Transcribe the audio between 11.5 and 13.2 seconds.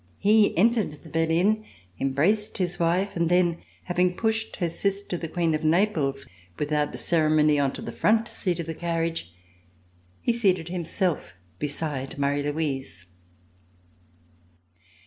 beside Marie Louise.